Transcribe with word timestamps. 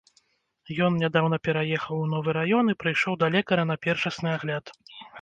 Ён 0.85 0.97
нядаўна 1.03 1.39
пераехаў 1.49 1.95
у 2.05 2.09
новы 2.15 2.29
раён 2.41 2.65
і 2.75 2.77
прыйшоў 2.87 3.13
да 3.23 3.33
лекара 3.39 3.71
на 3.75 3.81
першасны 3.89 4.29
агляд. 4.37 4.65